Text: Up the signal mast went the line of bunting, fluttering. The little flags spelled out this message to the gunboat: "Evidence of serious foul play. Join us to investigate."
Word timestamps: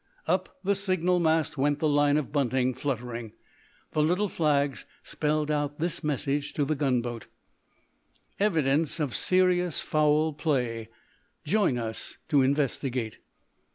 Up 0.25 0.57
the 0.63 0.73
signal 0.73 1.19
mast 1.19 1.59
went 1.59 1.77
the 1.77 1.87
line 1.87 2.17
of 2.17 2.31
bunting, 2.31 2.73
fluttering. 2.73 3.33
The 3.91 4.01
little 4.01 4.27
flags 4.27 4.87
spelled 5.03 5.51
out 5.51 5.77
this 5.77 6.03
message 6.03 6.53
to 6.53 6.65
the 6.65 6.73
gunboat: 6.73 7.27
"Evidence 8.39 8.99
of 8.99 9.15
serious 9.15 9.81
foul 9.81 10.33
play. 10.33 10.89
Join 11.45 11.77
us 11.77 12.17
to 12.29 12.41
investigate." 12.41 13.19